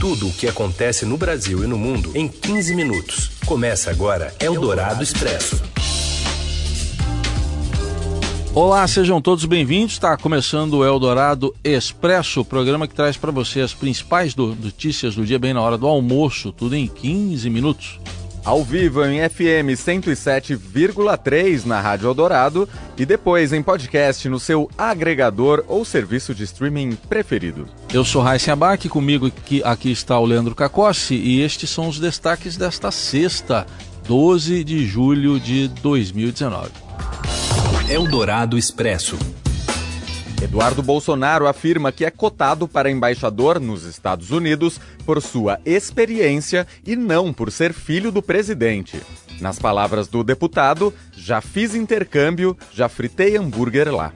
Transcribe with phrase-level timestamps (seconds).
[0.00, 3.32] Tudo o que acontece no Brasil e no mundo em 15 minutos.
[3.44, 5.62] Começa agora Eldorado Expresso.
[8.54, 9.92] Olá, sejam todos bem-vindos.
[9.92, 15.26] Está começando o Eldorado Expresso, programa que traz para você as principais do, notícias do
[15.26, 18.00] dia, bem na hora do almoço, tudo em 15 minutos.
[18.42, 22.66] Ao vivo em FM 107,3 na Rádio Eldorado
[22.96, 27.68] e depois em podcast no seu agregador ou serviço de streaming preferido.
[27.92, 32.00] Eu sou Raíssa Abac, comigo aqui, aqui está o Leandro Cacossi e estes são os
[32.00, 33.66] destaques desta sexta,
[34.08, 36.70] 12 de julho de 2019.
[37.90, 39.18] Eldorado Expresso.
[40.42, 46.96] Eduardo Bolsonaro afirma que é cotado para embaixador nos Estados Unidos por sua experiência e
[46.96, 48.98] não por ser filho do presidente.
[49.38, 54.14] Nas palavras do deputado, já fiz intercâmbio, já fritei hambúrguer lá.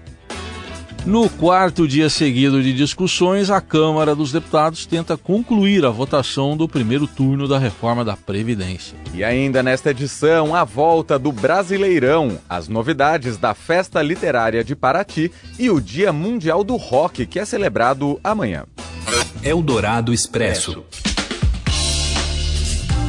[1.07, 6.67] No quarto dia seguido de discussões, a Câmara dos Deputados tenta concluir a votação do
[6.67, 8.97] primeiro turno da reforma da Previdência.
[9.13, 15.31] E ainda nesta edição, a volta do Brasileirão, as novidades da Festa Literária de Paraty
[15.59, 18.65] e o Dia Mundial do Rock, que é celebrado amanhã.
[19.43, 20.83] Eldorado Expresso.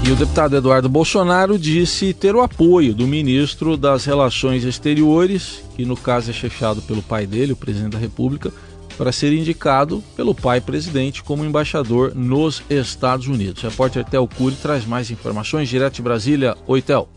[0.07, 5.83] E o deputado Eduardo Bolsonaro disse ter o apoio do ministro das Relações Exteriores, que
[5.83, 8.53] no caso é chefado pelo pai dele, o presidente da República,
[8.99, 13.63] para ser indicado pelo pai presidente como embaixador nos Estados Unidos.
[13.63, 16.55] O repórter Tel Cury traz mais informações direto de Brasília.
[16.67, 17.09] Oi, Tel.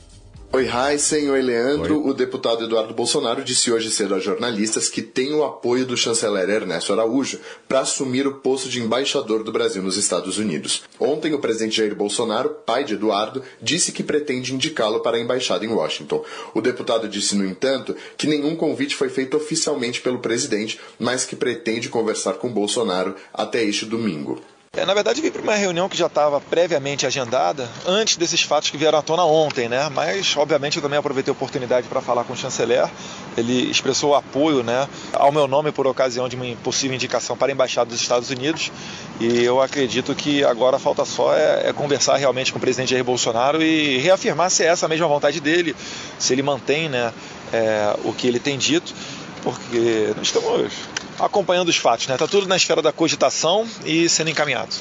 [0.51, 1.31] Oi, Heisen.
[1.31, 2.03] Oi, Leandro.
[2.03, 2.11] Oi.
[2.11, 6.49] O deputado Eduardo Bolsonaro disse hoje cedo a jornalistas que tem o apoio do chanceler
[6.49, 10.85] Ernesto Araújo para assumir o posto de embaixador do Brasil nos Estados Unidos.
[10.99, 15.67] Ontem, o presidente Jair Bolsonaro, pai de Eduardo, disse que pretende indicá-lo para a embaixada
[15.67, 16.25] em Washington.
[16.55, 21.37] O deputado disse, no entanto, que nenhum convite foi feito oficialmente pelo presidente, mas que
[21.37, 24.41] pretende conversar com Bolsonaro até este domingo.
[24.77, 28.71] É, na verdade, vim para uma reunião que já estava previamente agendada, antes desses fatos
[28.71, 29.89] que vieram à tona ontem, né?
[29.89, 32.89] Mas, obviamente, eu também aproveitei a oportunidade para falar com o chanceler.
[33.37, 37.53] Ele expressou apoio né, ao meu nome por ocasião de uma possível indicação para a
[37.53, 38.71] Embaixada dos Estados Unidos.
[39.19, 43.03] E eu acredito que agora falta só é, é conversar realmente com o presidente Jair
[43.05, 45.75] Bolsonaro e reafirmar se é essa a mesma vontade dele,
[46.19, 47.13] se ele mantém né,
[47.53, 48.95] é, o que ele tem dito,
[49.43, 50.73] porque nós estamos
[51.19, 52.15] acompanhando os fatos, né?
[52.15, 54.75] Está tudo na esfera da cogitação e sendo encaminhado.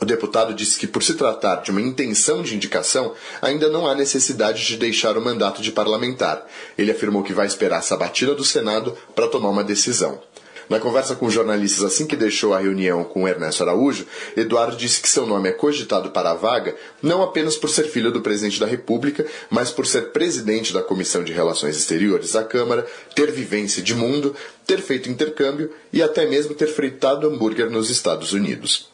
[0.00, 3.94] O deputado disse que, por se tratar de uma intenção de indicação, ainda não há
[3.94, 6.44] necessidade de deixar o mandato de parlamentar.
[6.76, 10.20] Ele afirmou que vai esperar a sabatina do Senado para tomar uma decisão.
[10.68, 14.06] Na conversa com jornalistas assim que deixou a reunião com Ernesto Araújo,
[14.36, 18.12] Eduardo disse que seu nome é cogitado para a vaga não apenas por ser filho
[18.12, 22.86] do presidente da República, mas por ser presidente da Comissão de Relações Exteriores da Câmara,
[23.14, 24.34] ter vivência de mundo,
[24.66, 28.91] ter feito intercâmbio e até mesmo ter fritado hambúrguer nos Estados Unidos.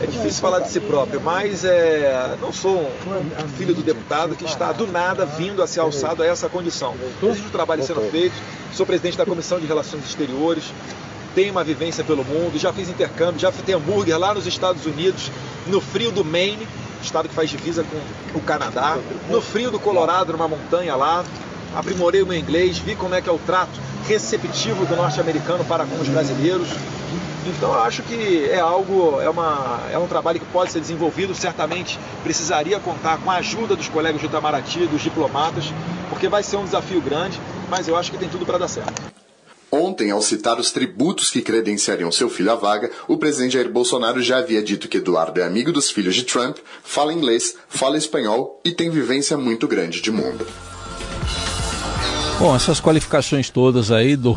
[0.00, 4.44] É difícil falar de si próprio, mas é, não sou um filho do deputado que
[4.44, 6.94] está do nada vindo a ser alçado a essa condição.
[7.22, 8.34] Existe um trabalho sendo feito,
[8.72, 10.64] sou presidente da Comissão de Relações Exteriores,
[11.34, 15.30] tenho uma vivência pelo mundo, já fiz intercâmbio, já fiz hambúrguer lá nos Estados Unidos,
[15.66, 16.66] no frio do Maine,
[17.02, 21.24] estado que faz divisa com o Canadá, no frio do Colorado, numa montanha lá,
[21.74, 25.84] aprimorei o meu inglês, vi como é que é o trato receptivo do norte-americano para
[25.84, 26.68] com os brasileiros.
[27.46, 31.34] Então eu acho que é algo, é, uma, é um trabalho que pode ser desenvolvido,
[31.34, 35.64] certamente precisaria contar com a ajuda dos colegas do Itamaraty, dos diplomatas,
[36.08, 39.02] porque vai ser um desafio grande, mas eu acho que tem tudo para dar certo.
[39.74, 44.22] Ontem, ao citar os tributos que credenciariam seu filho à vaga, o presidente Jair Bolsonaro
[44.22, 48.60] já havia dito que Eduardo é amigo dos filhos de Trump, fala inglês, fala espanhol
[48.62, 50.46] e tem vivência muito grande de mundo.
[52.38, 54.36] Bom, essas qualificações todas aí do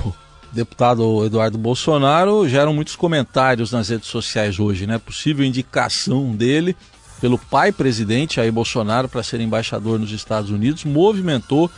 [0.52, 4.98] deputado Eduardo Bolsonaro geram muitos comentários nas redes sociais hoje, né?
[4.98, 6.76] Possível indicação dele
[7.20, 11.70] pelo pai presidente Jair Bolsonaro para ser embaixador nos Estados Unidos movimentou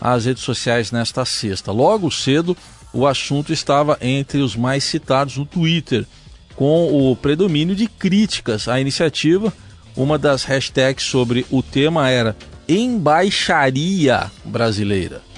[0.00, 1.72] as redes sociais nesta sexta.
[1.72, 2.56] Logo cedo,
[2.92, 6.06] o assunto estava entre os mais citados no Twitter,
[6.54, 9.52] com o predomínio de críticas à iniciativa.
[9.96, 12.36] Uma das hashtags sobre o tema era
[12.68, 15.31] Embaixaria Brasileira.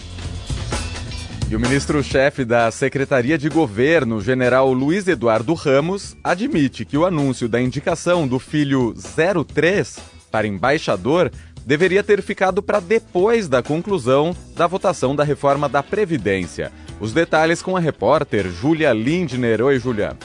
[1.51, 7.49] E o ministro-chefe da Secretaria de Governo, general Luiz Eduardo Ramos, admite que o anúncio
[7.49, 9.99] da indicação do filho 03
[10.31, 11.31] para embaixador
[11.65, 16.73] deveria ter ficado para depois da conclusão da votação da reforma da Previdência.
[16.99, 19.63] Os detalhes com a repórter Júlia Lindner.
[19.63, 20.17] Oi, Júlia.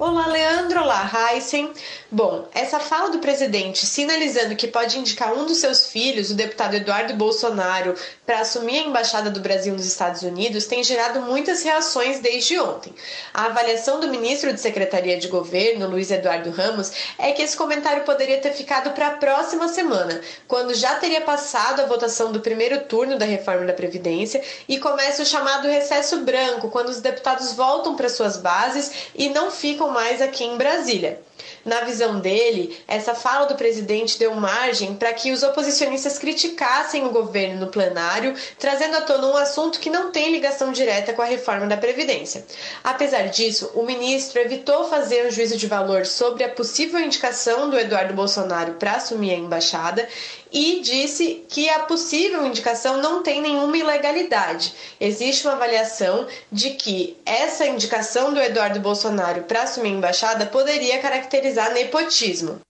[0.00, 0.80] Olá, Leandro.
[0.80, 1.74] Olá, Heisen.
[2.10, 6.74] Bom, essa fala do presidente sinalizando que pode indicar um dos seus filhos, o deputado
[6.74, 7.94] Eduardo Bolsonaro,
[8.24, 12.94] para assumir a embaixada do Brasil nos Estados Unidos tem gerado muitas reações desde ontem.
[13.34, 18.02] A avaliação do ministro de Secretaria de Governo, Luiz Eduardo Ramos, é que esse comentário
[18.04, 20.18] poderia ter ficado para a próxima semana,
[20.48, 25.22] quando já teria passado a votação do primeiro turno da reforma da Previdência e começa
[25.22, 30.20] o chamado recesso branco, quando os deputados voltam para suas bases e não ficam mais
[30.20, 31.20] aqui em Brasília.
[31.64, 37.10] Na visão dele, essa fala do presidente deu margem para que os oposicionistas criticassem o
[37.10, 41.26] governo no plenário, trazendo à tona um assunto que não tem ligação direta com a
[41.26, 42.44] reforma da Previdência.
[42.82, 47.78] Apesar disso, o ministro evitou fazer um juízo de valor sobre a possível indicação do
[47.78, 50.08] Eduardo Bolsonaro para assumir a embaixada
[50.52, 54.74] e disse que a possível indicação não tem nenhuma ilegalidade.
[55.00, 60.98] Existe uma avaliação de que essa indicação do Eduardo Bolsonaro para assumir a embaixada poderia
[60.98, 61.29] caracterizar
[61.72, 62.60] nepotismo.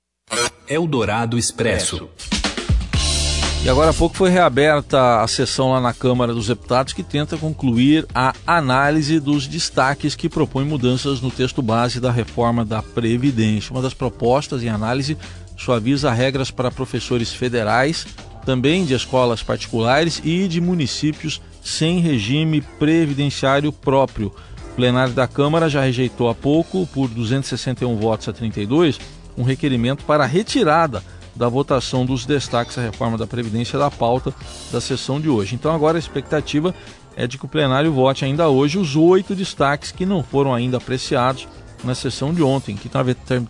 [0.68, 2.08] Eldorado Expresso.
[3.62, 7.36] E agora há pouco foi reaberta a sessão lá na Câmara dos Deputados que tenta
[7.36, 13.72] concluir a análise dos destaques que propõe mudanças no texto base da reforma da Previdência.
[13.72, 15.16] Uma das propostas em análise
[15.58, 18.06] suaviza regras para professores federais,
[18.46, 24.34] também de escolas particulares e de municípios sem regime previdenciário próprio.
[24.80, 28.98] Plenário da Câmara já rejeitou há pouco, por 261 votos a 32,
[29.36, 31.04] um requerimento para a retirada
[31.36, 34.32] da votação dos destaques à reforma da Previdência da pauta
[34.72, 35.54] da sessão de hoje.
[35.54, 36.74] Então, agora a expectativa
[37.14, 40.78] é de que o plenário vote ainda hoje os oito destaques que não foram ainda
[40.78, 41.46] apreciados
[41.84, 42.90] na sessão de ontem, que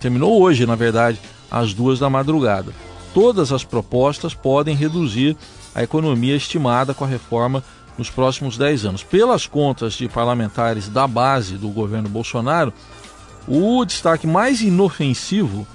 [0.01, 2.73] terminou hoje, na verdade, às duas da madrugada.
[3.15, 5.37] Todas as propostas podem reduzir
[5.77, 7.63] a economia estimada com a reforma
[7.99, 9.03] nos próximos 10 anos.
[9.03, 12.73] Pelas contas de parlamentares da base do governo Bolsonaro,
[13.47, 15.67] o destaque mais inofensivo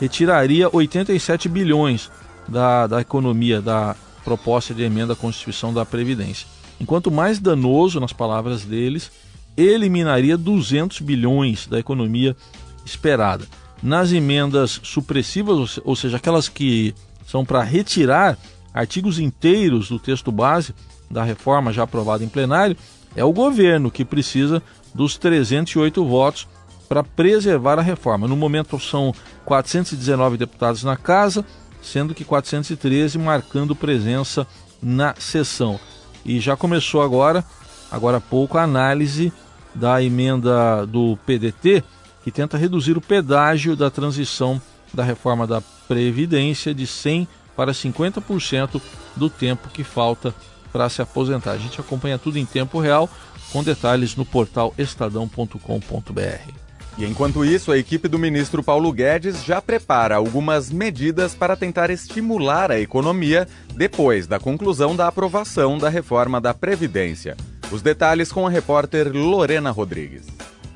[0.00, 2.10] retiraria 87 bilhões
[2.48, 6.46] da, da economia da proposta de emenda à Constituição da Previdência.
[6.80, 9.10] Enquanto mais danoso, nas palavras deles,
[9.56, 12.36] eliminaria 200 bilhões da economia
[12.84, 13.46] esperada
[13.82, 16.94] nas emendas supressivas, ou seja, aquelas que
[17.26, 18.38] são para retirar
[18.72, 20.74] artigos inteiros do texto base
[21.10, 22.76] da reforma já aprovada em plenário,
[23.14, 24.62] é o governo que precisa
[24.94, 26.48] dos 308 votos
[26.88, 28.28] para preservar a reforma.
[28.28, 29.14] No momento são
[29.44, 31.44] 419 deputados na casa,
[31.82, 34.46] sendo que 413 marcando presença
[34.82, 35.80] na sessão.
[36.24, 37.44] E já começou agora,
[37.90, 39.32] agora há pouco, a análise
[39.74, 41.84] da emenda do PDT,
[42.24, 44.60] que tenta reduzir o pedágio da transição
[44.92, 48.80] da reforma da Previdência de 100% para 50%
[49.14, 50.34] do tempo que falta
[50.76, 51.52] para se aposentar.
[51.52, 53.08] A gente acompanha tudo em tempo real,
[53.50, 56.52] com detalhes no portal estadão.com.br.
[56.98, 61.88] E enquanto isso, a equipe do ministro Paulo Guedes já prepara algumas medidas para tentar
[61.88, 67.36] estimular a economia depois da conclusão da aprovação da reforma da Previdência.
[67.72, 70.26] Os detalhes com a repórter Lorena Rodrigues.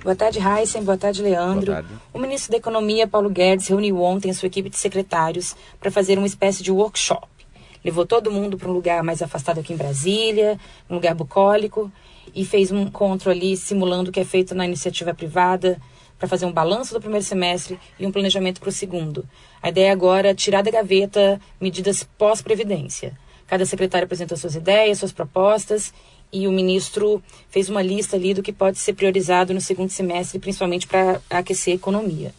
[0.03, 0.83] Boa tarde, Heisen.
[0.83, 1.67] Boa tarde, Leandro.
[1.67, 1.95] Boa tarde.
[2.13, 6.17] O ministro da Economia, Paulo Guedes, reuniu ontem a sua equipe de secretários para fazer
[6.17, 7.30] uma espécie de workshop.
[7.85, 11.91] Levou todo mundo para um lugar mais afastado aqui em Brasília, um lugar bucólico,
[12.35, 15.81] e fez um encontro ali simulando o que é feito na iniciativa privada
[16.19, 19.27] para fazer um balanço do primeiro semestre e um planejamento para o segundo.
[19.63, 23.17] A ideia agora é tirar da gaveta medidas pós-previdência.
[23.47, 25.93] Cada secretário apresentou suas ideias, suas propostas
[26.33, 30.39] e o ministro fez uma lista ali do que pode ser priorizado no segundo semestre,
[30.39, 32.33] principalmente para aquecer a economia.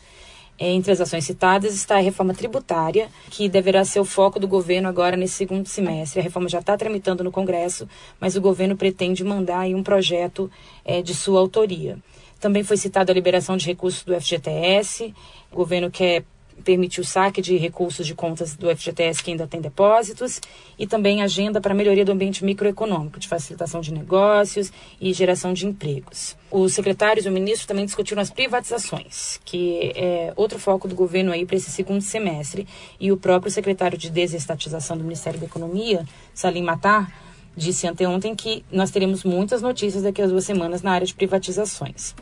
[0.59, 4.87] Entre as ações citadas está a reforma tributária, que deverá ser o foco do governo
[4.87, 6.19] agora nesse segundo semestre.
[6.19, 7.89] A reforma já está tramitando no Congresso,
[8.19, 10.51] mas o governo pretende mandar um projeto
[10.85, 11.97] é, de sua autoria.
[12.39, 15.13] Também foi citada a liberação de recursos do FGTS.
[15.51, 16.23] O governo quer
[16.61, 20.39] permitir o saque de recursos de contas do FGTS que ainda tem depósitos
[20.77, 25.65] e também agenda para melhoria do ambiente microeconômico, de facilitação de negócios e geração de
[25.65, 26.37] empregos.
[26.49, 31.31] Os secretários e o ministro também discutiram as privatizações, que é outro foco do governo
[31.31, 32.67] aí para esse segundo semestre,
[32.99, 37.11] e o próprio secretário de desestatização do Ministério da Economia, Salim Matar,
[37.55, 42.15] disse anteontem que nós teremos muitas notícias daqui a duas semanas na área de privatizações.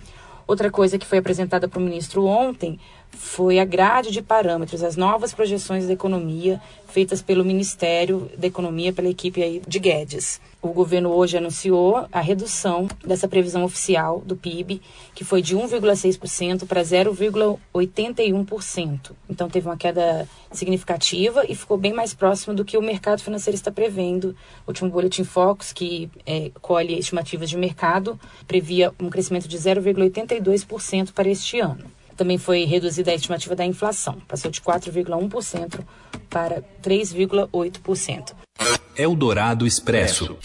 [0.47, 2.79] Outra coisa que foi apresentada para o ministro ontem
[3.11, 8.91] foi a grade de parâmetros, as novas projeções da economia feitas pelo Ministério da Economia,
[8.91, 10.41] pela equipe aí de Guedes.
[10.61, 14.81] O governo hoje anunciou a redução dessa previsão oficial do PIB,
[15.15, 19.11] que foi de 1,6% para 0,81%.
[19.29, 23.55] Então teve uma queda significativa e ficou bem mais próximo do que o mercado financeiro
[23.55, 24.35] está prevendo.
[24.65, 31.13] O último boletim Focus, que é, colhe estimativas de mercado, previa um crescimento de 0,82%
[31.13, 31.98] para este ano.
[32.19, 35.79] Também foi reduzida a estimativa da inflação, passou de 4,1%
[36.29, 38.33] para 3,8%.
[38.97, 40.35] Eldorado Expresso.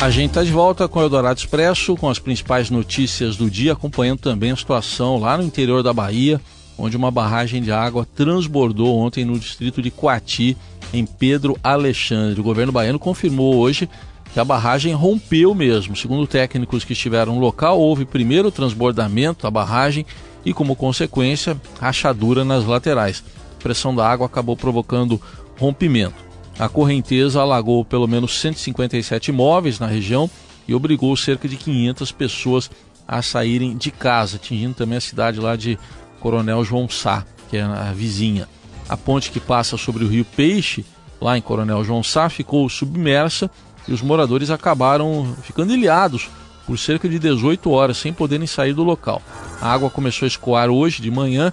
[0.00, 3.74] A gente está de volta com o Eldorado Expresso, com as principais notícias do dia,
[3.74, 6.40] acompanhando também a situação lá no interior da Bahia,
[6.76, 10.56] onde uma barragem de água transbordou ontem no distrito de Coati,
[10.92, 12.40] em Pedro Alexandre.
[12.40, 13.88] O governo baiano confirmou hoje
[14.34, 15.94] que a barragem rompeu mesmo.
[15.94, 20.04] Segundo técnicos que estiveram no local, houve primeiro transbordamento da barragem
[20.44, 23.22] e, como consequência, rachadura nas laterais.
[23.60, 25.22] A pressão da água acabou provocando
[25.56, 26.16] rompimento.
[26.58, 30.28] A correnteza alagou pelo menos 157 imóveis na região
[30.66, 32.70] e obrigou cerca de 500 pessoas
[33.06, 35.78] a saírem de casa, atingindo também a cidade lá de
[36.18, 38.48] Coronel João Sá, que é a vizinha.
[38.88, 40.84] A ponte que passa sobre o rio Peixe,
[41.20, 43.48] lá em Coronel João Sá, ficou submersa
[43.86, 46.28] e os moradores acabaram ficando ilhados
[46.66, 49.22] por cerca de 18 horas sem poderem sair do local.
[49.60, 51.52] A água começou a escoar hoje de manhã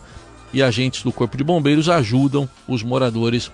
[0.53, 3.51] e agentes do Corpo de Bombeiros ajudam os moradores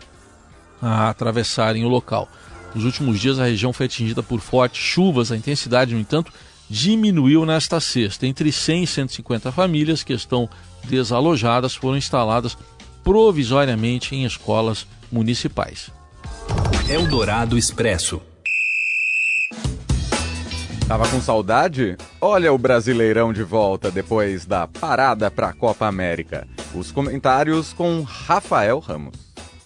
[0.81, 2.29] a atravessarem o local.
[2.75, 5.31] Nos últimos dias, a região foi atingida por fortes chuvas.
[5.31, 6.31] A intensidade, no entanto,
[6.69, 8.27] diminuiu nesta sexta.
[8.27, 10.49] Entre 100 e 150 famílias que estão
[10.83, 12.57] desalojadas foram instaladas
[13.03, 15.89] provisoriamente em escolas municipais.
[16.89, 18.21] Eldorado Expresso.
[20.87, 21.97] Tava com saudade?
[22.21, 26.47] Olha o Brasileirão de volta depois da parada para a Copa América.
[26.73, 29.17] Os comentários com Rafael Ramos.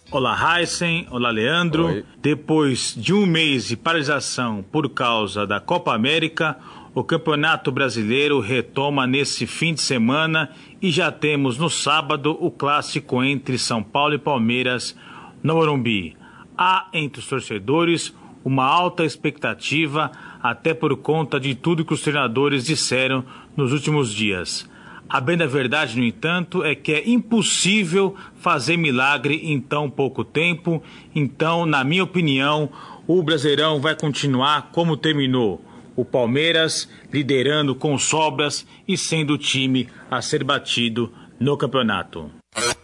[0.09, 1.07] Olá, Heisen.
[1.11, 1.89] Olá, Leandro.
[1.89, 2.05] Oi.
[2.19, 6.57] Depois de um mês de paralisação por causa da Copa América,
[6.95, 10.49] o Campeonato Brasileiro retoma nesse fim de semana
[10.81, 14.95] e já temos no sábado o clássico entre São Paulo e Palmeiras
[15.43, 16.17] no Morumbi.
[16.57, 18.11] Há entre os torcedores
[18.43, 23.23] uma alta expectativa, até por conta de tudo que os treinadores disseram
[23.55, 24.69] nos últimos dias.
[25.09, 30.23] A bem da verdade, no entanto, é que é impossível fazer milagre em tão pouco
[30.23, 30.81] tempo.
[31.13, 32.69] Então, na minha opinião,
[33.05, 35.61] o Brasileirão vai continuar como terminou.
[35.97, 42.31] O Palmeiras liderando com sobras e sendo o time a ser batido no campeonato.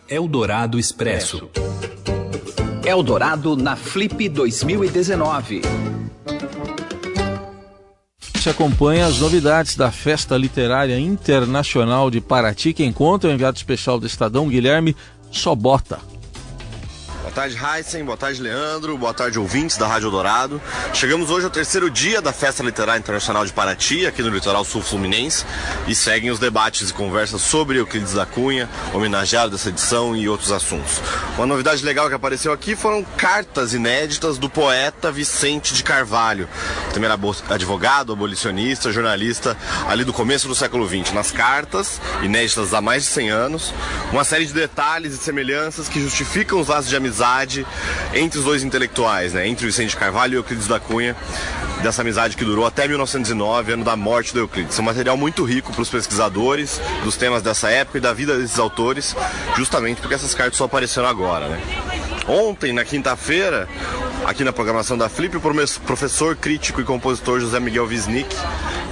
[0.09, 1.49] Eldorado Expresso.
[2.87, 5.61] Eldorado na Flip 2019
[8.33, 12.71] você acompanha as novidades da Festa Literária Internacional de Paraty.
[12.71, 14.95] Quem conta é o enviado especial do Estadão, Guilherme
[15.29, 15.99] Sobota
[17.37, 18.03] tarde, Heisen.
[18.03, 18.97] Boa tarde, Leandro.
[18.97, 20.59] Boa tarde, ouvintes da Rádio Dourado.
[20.91, 24.81] Chegamos hoje ao terceiro dia da Festa Literária Internacional de Paraty, aqui no litoral sul
[24.81, 25.45] fluminense,
[25.87, 30.51] e seguem os debates e conversas sobre Euclides da Cunha, homenageado dessa edição e outros
[30.51, 30.99] assuntos.
[31.37, 36.49] Uma novidade legal que apareceu aqui foram cartas inéditas do poeta Vicente de Carvalho,
[36.91, 37.19] também era
[37.53, 39.55] advogado, abolicionista, jornalista,
[39.87, 41.13] ali do começo do século XX.
[41.13, 43.73] Nas cartas, inéditas há mais de 100 anos,
[44.11, 47.65] uma série de detalhes e semelhanças que justificam os laços de amizade amizade
[48.13, 49.47] entre os dois intelectuais, né?
[49.47, 51.15] Entre o Vicente Carvalho e o Euclides da Cunha,
[51.83, 54.77] dessa amizade que durou até 1909, ano da morte do Euclides.
[54.77, 58.37] É um material muito rico para os pesquisadores dos temas dessa época e da vida
[58.37, 59.15] desses autores,
[59.55, 61.59] justamente porque essas cartas só apareceram agora, né?
[62.27, 63.69] Ontem, na quinta-feira,
[64.25, 65.41] aqui na programação da Flip, o
[65.85, 68.35] professor crítico e compositor José Miguel Wisnik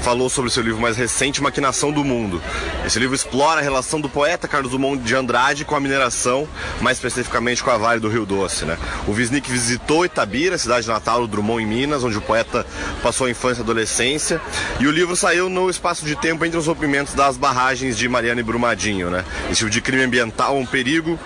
[0.06, 2.40] falou sobre seu livro mais recente, Maquinação do Mundo.
[2.86, 6.48] Esse livro explora a relação do poeta Carlos Drummond de Andrade com a mineração,
[6.80, 8.66] mais especificamente com a Vale do Rio Doce.
[8.66, 8.78] Né?
[9.08, 12.64] O Wisnik visitou Itabira, cidade natal do Drummond em Minas, onde o poeta
[13.02, 14.40] passou a infância e adolescência,
[14.80, 18.42] e o livro saiu no espaço de tempo entre os rompimentos das barragens de Mariana
[18.42, 19.10] e Brumadinho.
[19.10, 19.26] Né?
[19.50, 21.20] Esse tipo de crime ambiental, um perigo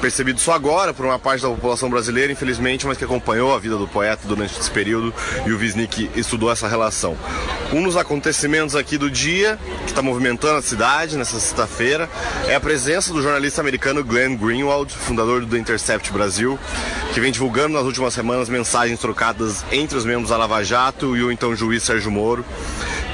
[0.00, 3.76] percebido só agora por uma parte da população brasileira, infelizmente, mas que acompanhou a vida
[3.76, 5.12] do poeta durante esse período
[5.46, 7.16] e o Wisnik estudou essa relação.
[7.72, 12.08] Um dos acontecimentos aqui do dia, que está movimentando a cidade nessa sexta-feira,
[12.46, 16.58] é a presença do jornalista americano Glenn Greenwald, fundador do The Intercept Brasil,
[17.12, 21.22] que vem divulgando nas últimas semanas mensagens trocadas entre os membros da Lava Jato e
[21.22, 22.44] o então juiz Sérgio Moro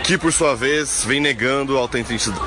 [0.05, 1.89] que por sua vez vem negando a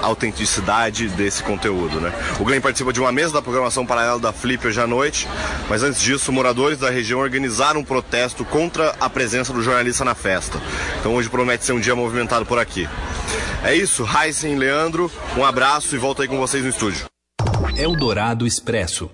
[0.04, 2.00] autenticidade desse conteúdo.
[2.00, 2.14] Né?
[2.40, 5.28] O Glenn participa de uma mesa da programação paralela da Flip hoje à noite,
[5.68, 10.14] mas antes disso, moradores da região organizaram um protesto contra a presença do jornalista na
[10.14, 10.62] festa.
[11.00, 12.88] Então hoje promete ser um dia movimentado por aqui.
[13.64, 17.06] É isso, Heisen, Leandro, um abraço e volto aí com vocês no estúdio.
[17.76, 19.10] Eldorado Expresso.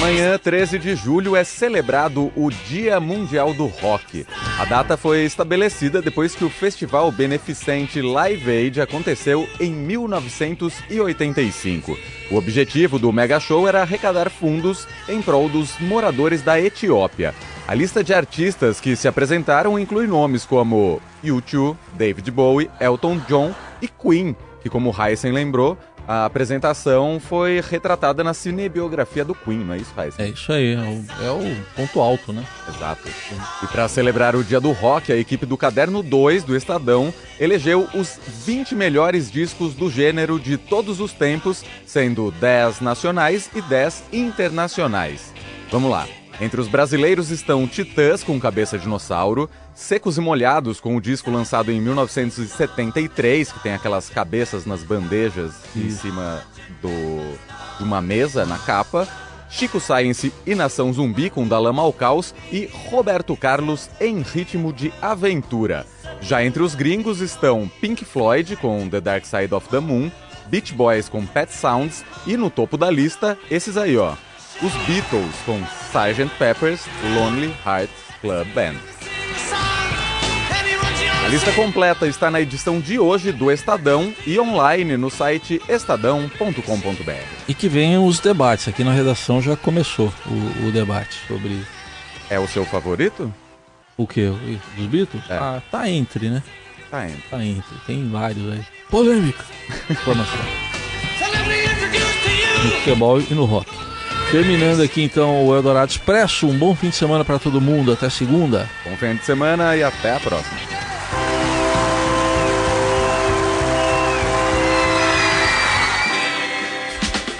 [0.00, 4.26] Amanhã, 13 de julho, é celebrado o Dia Mundial do Rock.
[4.58, 11.98] A data foi estabelecida depois que o festival beneficente Live Aid aconteceu em 1985.
[12.30, 17.34] O objetivo do mega show era arrecadar fundos em prol dos moradores da Etiópia.
[17.68, 23.54] A lista de artistas que se apresentaram inclui nomes como U2, David Bowie, Elton John
[23.82, 25.76] e Queen, que, como Heisen lembrou,
[26.06, 30.26] a apresentação foi retratada na cinebiografia do Queen, não é isso, Heisen?
[30.26, 32.44] É isso aí, é o, é o ponto alto, né?
[32.68, 33.08] Exato.
[33.62, 37.88] E para celebrar o Dia do Rock, a equipe do Caderno 2 do Estadão elegeu
[37.94, 44.04] os 20 melhores discos do gênero de todos os tempos, sendo 10 nacionais e 10
[44.12, 45.32] internacionais.
[45.70, 46.06] Vamos lá.
[46.40, 51.70] Entre os brasileiros estão Titãs com Cabeça Dinossauro, Secos e Molhados com o disco lançado
[51.70, 56.42] em 1973, que tem aquelas cabeças nas bandejas em cima
[56.80, 56.88] do,
[57.76, 59.06] de uma mesa na capa,
[59.50, 64.72] Chico Science e Nação Zumbi com Da Lama ao Caos e Roberto Carlos em ritmo
[64.72, 65.84] de aventura.
[66.22, 70.10] Já entre os gringos estão Pink Floyd com The Dark Side of the Moon,
[70.46, 74.14] Beach Boys com Pet Sounds e no topo da lista esses aí ó,
[74.62, 76.30] os Beatles com Sgt.
[76.38, 78.76] Pepper's Lonely Hearts Club Band.
[81.24, 87.12] A lista completa está na edição de hoje do Estadão e online no site estadão.com.br.
[87.46, 88.68] E que venham os debates.
[88.68, 91.64] Aqui na redação já começou o, o debate sobre.
[92.28, 93.32] É o seu favorito?
[93.96, 94.26] O que?
[94.76, 95.22] Dos Beatles?
[95.30, 95.36] É.
[95.36, 96.42] Ah, tá entre, né?
[96.90, 97.22] Tá entre.
[97.30, 97.76] Tá entre.
[97.86, 98.64] Tem vários aí.
[98.90, 99.44] Polêmica.
[99.88, 100.40] Informação.
[102.64, 103.89] No futebol e no rock.
[104.30, 106.46] Terminando aqui então o Eldorado Expresso.
[106.46, 107.92] Um bom fim de semana para todo mundo.
[107.92, 108.70] Até segunda.
[108.84, 110.56] Bom fim de semana e até a próxima.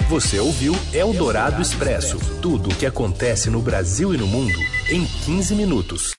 [0.09, 5.55] Você ouviu Eldorado Expresso tudo o que acontece no Brasil e no mundo em 15
[5.55, 6.11] minutos.